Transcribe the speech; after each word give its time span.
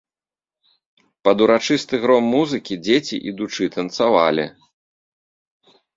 Пад 1.27 1.37
урачысты 1.45 1.95
гром 2.05 2.23
музыкі 2.35 2.73
дзеці, 2.87 3.15
ідучы, 3.33 3.63
танцавалі. 3.77 4.45